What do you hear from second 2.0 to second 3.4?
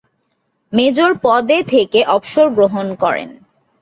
অবসর গ্রহণ করেন।